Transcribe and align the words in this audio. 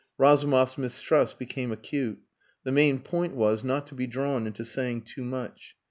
Razumov's 0.17 0.79
mistrust 0.79 1.37
became 1.37 1.71
acute. 1.71 2.17
The 2.63 2.71
main 2.71 3.01
point 3.01 3.35
was, 3.35 3.63
not 3.63 3.85
to 3.85 3.93
be 3.93 4.07
drawn 4.07 4.47
into 4.47 4.65
saying 4.65 5.03
too 5.03 5.23
much. 5.23 5.75